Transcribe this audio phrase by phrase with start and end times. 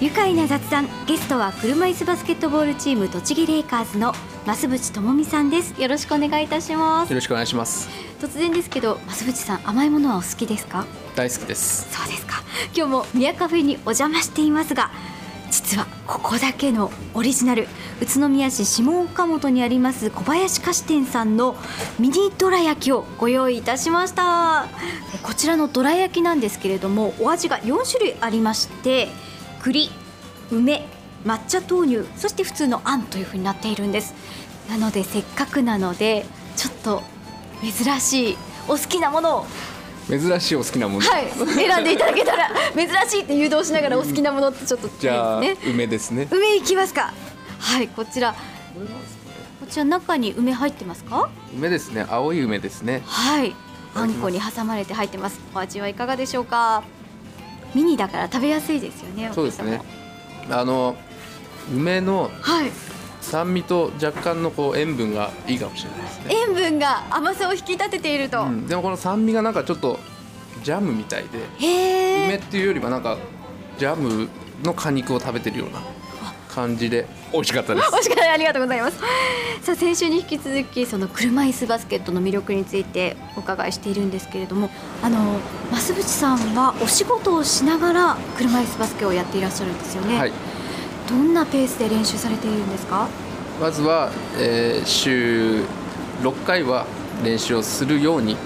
[0.00, 4.12] 愉快な雑談ゲストは車椅子バスケットボールチーム栃木レイカーズの
[4.46, 5.74] 増渕智美さんです。
[5.82, 7.10] よろしくお願いいたします。
[7.10, 7.88] よろしくお願いします。
[8.20, 10.86] 突然ですけど増渕さん甘いものはお好きですか？
[11.16, 11.92] 大好きです。
[11.92, 12.44] そうですか。
[12.76, 14.92] 今日も宮カフェにお邪魔していますが
[15.50, 17.66] 実はここだけのオリジナル
[18.00, 21.56] 宇都宮市下岡本にあります小林菓子店さんの
[21.98, 24.68] ミニどら焼きをご用意いたしました。
[25.24, 29.08] こちらのどら焼きなんですけれどもお味が4種類ありまして
[29.68, 29.90] 栗
[30.50, 30.82] 梅
[31.26, 34.14] 抹茶豆乳そして普通のあんというふうになっているんです。
[34.70, 36.24] なのでせっかくなので
[36.56, 37.02] ちょっと
[37.60, 39.46] 珍しいお好きなものを。
[40.08, 41.06] 珍しいお好きなもの。
[41.06, 41.28] はい。
[41.30, 46.28] 選んでいただけたら珍しいって誘導しながらお好きなものってちょっとじゃあ、ね、梅ですね。
[46.30, 47.12] 梅いきますか。
[47.58, 48.32] はいこちら。
[48.32, 51.28] こちら中に梅入ってますか？
[51.54, 52.06] 梅ですね。
[52.08, 53.02] 青い梅ですね。
[53.04, 53.54] はい。
[53.94, 55.40] あんこに挟まれて入ってます。
[55.54, 56.84] お味はいかがでしょうか？
[57.74, 59.80] ミニだから食べやすいですよねそうですね。
[60.50, 60.96] あの
[61.72, 62.70] 梅のはい。
[63.20, 69.98] 酸味と若干のこう塩分がいいかもしれないですね、塩分が甘さを引き立てていると、うん、でもこの酸味がなんかちょっと
[70.62, 73.18] ジャムみたいで梅っていうよりはなんか
[73.76, 74.28] ジャム
[74.62, 75.80] の果肉を食べてるような
[76.58, 77.06] 感じで。
[77.32, 77.94] 美味しかったです。
[77.94, 78.98] おしかないありがとうございます。
[79.62, 84.70] さあ先週に引き続きその車椅子バスケットの魅力についてお伺いしているんですけれども
[85.02, 85.38] あの
[85.70, 90.32] 増渕さんはお仕事をしながら車椅子バスケをやっていらっしゃるんですよね、はい。
[91.08, 93.08] どんなペースで練習されているんですか？
[93.60, 95.64] まずは、えー週
[96.22, 96.86] 6回は
[97.24, 98.36] 練習をするように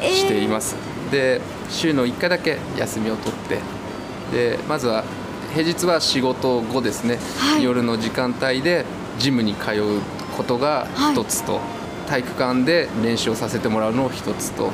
[0.00, 0.76] しています、
[1.10, 3.58] で週の1回だけ休みを取って
[4.32, 5.04] でまずは
[5.56, 7.64] 平日は仕事後ですね、はい。
[7.64, 8.84] 夜の時間帯で
[9.18, 10.00] ジムに通う
[10.36, 11.60] ことが一つと、
[12.06, 14.70] 体育館で練習をさせてもらうのを一つと。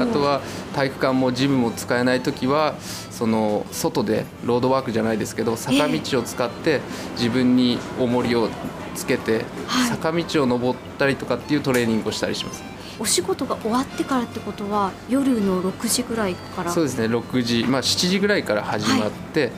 [0.00, 0.40] あとは
[0.72, 2.76] 体育館もジムも使えない時は
[3.10, 6.80] その外でロードワークじゃないですけど坂道を使って
[7.16, 8.50] 自分に重りを
[8.94, 9.88] つけてはい。
[9.88, 12.62] 坂道を登ったりとかっていうトレーニングをしたりします。
[13.00, 16.70] お仕事が終わってからってことは夜の6時ぐらいから？
[16.70, 19.50] そうですね6時まあ7時ぐらいから始まって、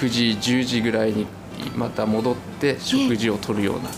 [0.00, 1.26] 9時10時ぐらいに
[1.76, 3.90] また戻って食事をとるような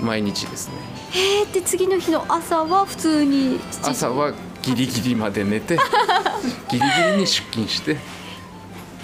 [0.00, 0.74] 毎日ですね。
[1.12, 5.78] へーって次の日の朝は普通に7時朝はギリギリまで寝て
[6.68, 7.92] ギリギリに出勤して。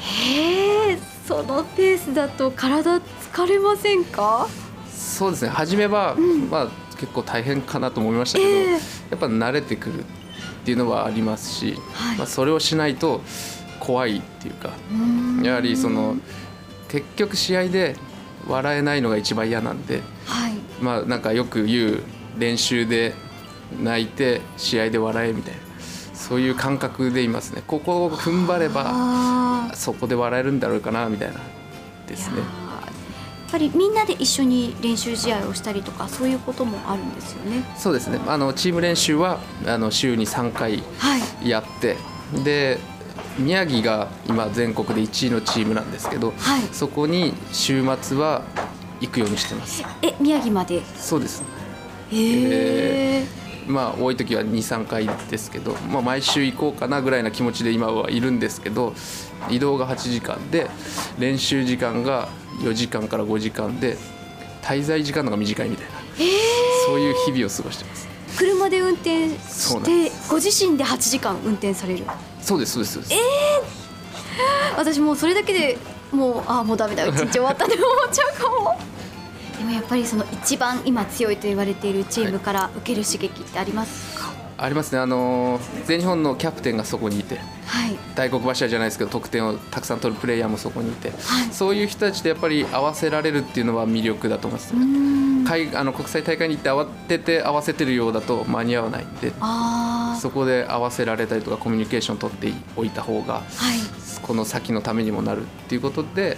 [0.00, 4.48] へえそのペースだと体疲れませんか？
[4.94, 5.48] そうですね。
[5.48, 6.16] 初めは、
[6.50, 8.70] まあ結構大変かなと思いましたけど、ええ。
[8.72, 8.76] や
[9.16, 10.04] っぱ慣れてくるっ
[10.64, 12.18] ていうのはありますし、はい。
[12.18, 13.22] まあ、それをしないと
[13.82, 14.70] 怖いっていうか
[15.42, 16.14] やはりその
[16.88, 17.96] 結局試合で
[18.46, 20.52] 笑えないのが一番嫌なんではい。
[20.80, 22.02] まあなんかよく言う
[22.38, 23.14] 練習で
[23.82, 25.60] 泣いて試合で笑えみたいな
[26.14, 27.62] そういう感覚でいますね。
[27.66, 31.40] ここを踏ん張ればそこで笑えるんだろうかなみたいな
[32.06, 32.36] ですね。
[32.36, 37.64] いやっぱりみんなで一緒に練習試合をしたりとかそういうこともあるんですよね。
[37.76, 38.20] そうですね。
[38.28, 41.48] あのチーム練習はあの週に3回はい。
[41.48, 41.96] やって
[42.44, 42.78] で
[43.38, 46.62] 宮城が今全国で1位のチームなんですけど、はい。
[46.72, 48.42] そこに週末は
[49.00, 49.82] 行くようにしてます。
[50.02, 50.82] え宮城まで？
[50.96, 51.42] そうです。
[52.12, 53.26] へえ
[53.66, 58.92] まあ多い時は23回ですけど、まあ、毎週行こうかなぐらいな気持ちで今はいるんですけど
[59.48, 60.68] 移動が8時間で
[61.18, 62.28] 練習時間が
[62.60, 63.96] 4時間から5時間で
[64.62, 65.92] 滞在時間の方が短いみたいな。
[66.86, 68.08] そういう日々を過ごしてます。
[68.36, 72.04] 車で運転してご自身で8時間運転される？
[72.42, 73.14] そうですそうですそうです。
[74.76, 75.78] 私もうそれだけで
[76.10, 78.78] もうあーもうダメだ 一日終わったって思っちゃうかも。
[79.58, 84.21] でもやっぱりその一番今強いと言われているチームから受ける刺激ってありますか？
[84.62, 84.98] ありますね。
[84.98, 87.96] あのー全日本のキャプテンがそこにいてはい。
[88.14, 91.18] 大黒柱じゃないですけど得点をたくさん取るプレイヤーもそこにいて、はい。
[91.52, 95.44] そういう人たちでやっぱり合わせられるっていうのは魅力だと思います、うーん。
[95.44, 103.78] 海あの国際大会に行って慌てて合わせてるようだと間に合わないんであそこで合わせられたりとかコミュニケーション取っておいた方があはい。
[104.22, 106.36] この先のためにもなるっていうことで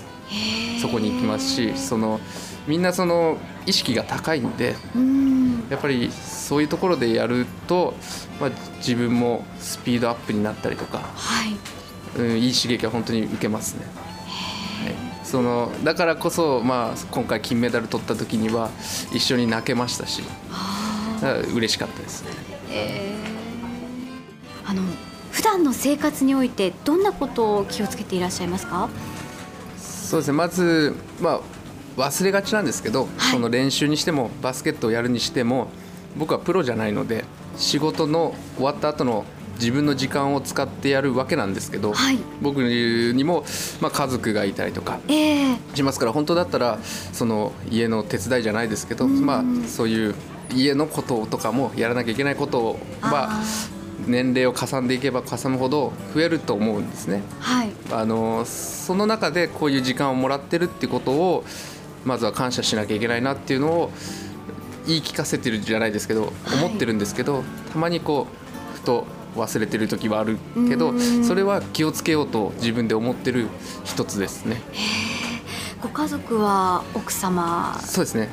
[0.81, 2.19] そこに行きますしその
[2.67, 7.95] みんなその意識が高いんでうーんやっぱりそういうところでやると、
[8.41, 11.57] まあ、自分もスピードアップになったりとか、はい。
[12.17, 13.87] うん、いい刺激は本当に受けますね。
[13.87, 18.71] はい、そのだからこそ、まあ、今回金メダル取った時には
[19.13, 20.23] 一緒に泣けましたし
[21.55, 22.25] 嬉しかったです。
[22.69, 23.15] ね。
[24.65, 24.83] あの
[25.33, 28.89] 普段の生活においてどんなことを気をつけていらっしゃいますか？
[29.77, 30.35] そうですね。
[30.37, 31.41] まず、まあ、
[31.97, 33.33] 忘れがちなんですけど、はい。
[33.33, 35.69] その練習にしてもバスケットをやるにしても
[36.17, 37.25] 僕はプロじゃないので
[37.57, 39.25] 仕事の終わった後の
[39.55, 42.19] 自分の時間を使ってやるわけなんですけど、はい。
[42.43, 43.45] 僕にも、
[43.81, 45.57] まあ、家族がいたりとかええ。
[45.75, 46.79] しますから本当だったら
[47.13, 50.15] その家の手伝いじゃないですけど、まあ、そういう
[50.53, 53.43] 家のこととかもやらなきゃいけないことはあ
[54.07, 57.23] 年齢を重ねていけば重むほど増えると思うんですね。
[57.39, 57.71] はい。
[57.93, 61.45] あのその中でこういう時間をもらってるってことを
[62.05, 63.91] まずは感謝しなきゃいけないなっていうのを
[64.87, 67.43] 言い聞かせてるじゃないですけど、はい思ってるんですけど
[67.73, 68.27] たまにこ
[68.73, 71.25] うふと忘れてる時はあるけどうん。
[71.25, 73.49] それは気をつけようと自分で思ってる
[73.85, 74.61] 一つですね。
[75.83, 77.79] ご家族は奥様？
[77.81, 78.29] そうですね。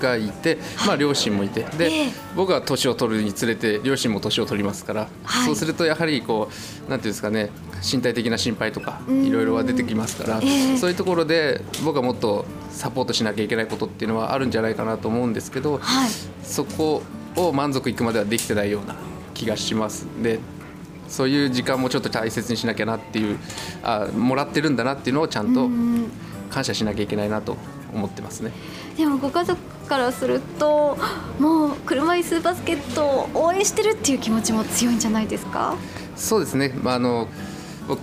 [0.00, 1.64] がいて、まあ、両親もいて。
[1.76, 2.12] で、ええ。
[2.34, 5.46] 僕は年を取るにつれて両親も年を取りますから、はい。
[5.46, 6.48] そうするとやはりこ
[6.86, 7.50] うなんていうんですかね
[7.82, 10.76] 身体的な心配とかうんいろいろは出てきますから、ええ。
[10.76, 16.10] そういうところで僕はもっとサポートしなきゃいけないことっていうのはあるんじゃないかなと思うんですけど、はい。
[16.42, 17.02] そこ
[17.36, 18.96] を満足いくまではできてないような
[19.34, 20.04] 気がします。
[20.04, 20.38] んで
[21.08, 23.38] そういう時間もちょっと大切にしなきゃなっていう
[23.82, 26.10] あもらってるんだなっていうのをちゃんとうん
[26.50, 27.56] 感謝しなきゃいけないなと
[27.92, 28.52] 思ってますね。
[28.96, 30.96] でもご家族からすると
[31.38, 35.76] もう車椅子バスケットを応援してるっていう気持ちも強いんじゃないですか？
[36.16, 37.34] そうですね、まあ、あの僕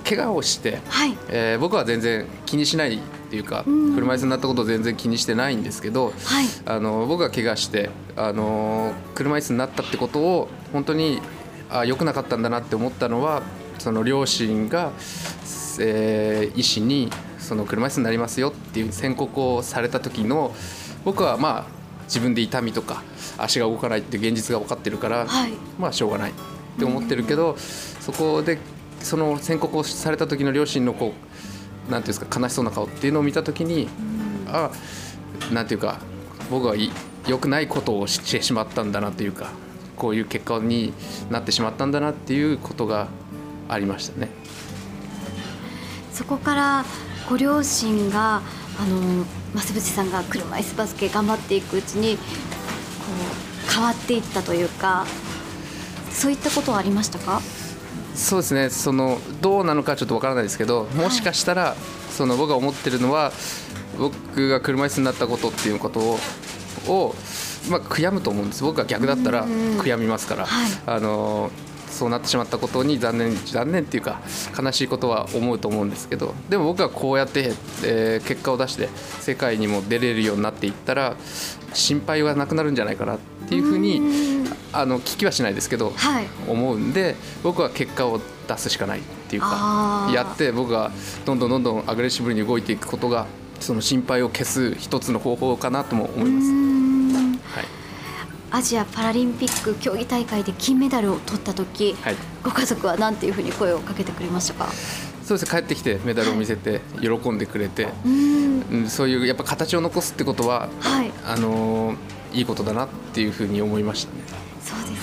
[0.03, 1.17] 怪我をして、はい。
[1.29, 2.99] えー僕は全然気にしないっ
[3.29, 3.95] ていうか、うん。
[3.95, 6.45] 車椅子になったことを全然気にしてないんですけど、はい。
[6.65, 11.21] あの僕が怪我してあの車椅子になったってことを本当に
[11.69, 13.41] あ良くなかったんだなって思ったのは
[13.79, 14.91] その両親が、
[15.79, 20.53] えー医師にその車椅子になりますよっていう宣告をされた時の
[21.03, 23.03] 僕はまあ自分で痛みとか
[23.37, 25.51] 足が動かないっていう現実が分かってるから、はい。
[25.79, 26.33] まあしょうがないっ
[26.77, 28.57] て思ってるけど、そこで
[29.03, 31.13] その宣告をされた時の両親のこ
[31.87, 33.89] うなんていうんですか悲しそうな顔っていうのを見た時に、
[34.47, 34.71] あ
[35.51, 35.99] なんていうか
[36.49, 36.89] 僕はい
[37.27, 39.51] 良くないことをしてしまったんだなというか
[39.97, 40.93] こういう結果に
[41.29, 43.07] なってしまったんだなっていうことが
[43.69, 44.29] ありましたね。
[46.13, 46.85] そこから
[47.29, 48.41] ご両親が
[48.79, 49.25] あの
[49.55, 52.23] 増渕さんが車椅子バスケ頑張っていくうちにこ
[53.67, 55.05] う変わっていったというか
[56.11, 57.41] そういったことはありましたか？
[58.15, 58.69] そうですね。
[58.69, 61.75] そのどうなのかちょっとわからないですけどもしかしたら、
[62.11, 63.31] その僕が思ってるのは
[63.97, 66.19] 僕が車椅子になったことっていうことを
[66.87, 67.15] を、
[67.69, 68.63] まあ、悔やむと思うんです。
[68.63, 70.71] 僕が逆だったら悔やみますから、はい。
[70.85, 71.51] あの
[71.91, 74.21] そうなってしまったことに残念残念っていうか
[74.57, 77.53] 悲しいことは思うと思うんですけどでも僕はこうやって、
[77.83, 78.87] えー結果を出して
[79.19, 81.17] 世界にも出れるようになっていったら
[81.73, 83.19] 心配はなくなるんじゃないかなっ
[83.49, 84.40] ていうふうにん
[84.73, 86.27] あの聞きはしないですけど、はい。
[86.47, 90.91] 思うんで僕は結果を出すしかないっていうかやって僕が
[91.25, 93.25] どんどんどんどんアグレッシブに動いていくことが
[93.59, 96.51] その心配を消す一つの方法かなとも思います。
[98.53, 102.15] アジアパラリンピック競技大会で金メダルを取った時、はい。
[102.43, 104.69] ご家族は何ていうふうに声をかけてくれましたか？
[105.23, 105.55] そうです。
[105.55, 108.61] ね帰ってきてメダルを見せて喜んでくれて、うん。
[108.69, 111.11] うん、そういうやっぱ形を残すってことははい。
[111.25, 111.95] あのー
[112.33, 114.23] いいことだなっていうふうに思いましたね。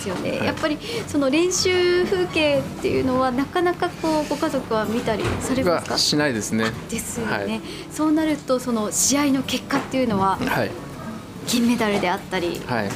[0.09, 0.47] ですよね、はい。
[0.47, 5.93] やっぱりその練習風景っていうのはなかなかこうご家族は見たりされますか？
[5.95, 6.71] はしないですね。
[6.89, 7.61] ですよね、はい。
[7.93, 10.71] そうなるとその試合の結果っていうのははい。
[11.47, 12.91] 金メダルであったりはい。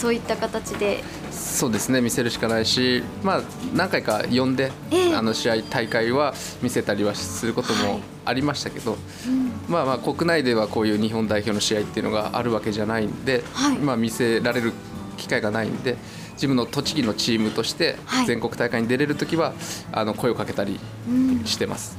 [0.00, 1.02] そういった形で。
[1.30, 2.00] そうですね。
[2.00, 3.42] 見せるしかないし、まあ、
[3.74, 5.14] 何回か呼んで、ええ。
[5.14, 7.82] あの試合大会は見せたりはすることはい。
[7.94, 8.96] もありましたけど、
[9.26, 9.52] うん。
[9.68, 13.78] まあまあ国内ではこういう日本代表の試合っていうのがあるわけじゃないんで、はい。
[13.78, 14.72] まあ見せられる
[15.16, 15.96] 機会がないんで
[16.36, 18.26] 自分の栃木のチームとしてはい。
[18.26, 19.52] 全国大会に出れる時は、
[19.92, 20.78] あの声をかけたり
[21.08, 21.96] うんしてます。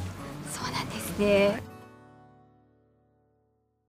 [0.52, 1.67] そうなんですね